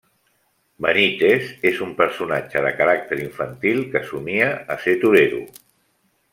[0.85, 5.47] Benítez és un personatge de caràcter infantil que somia a ser torero.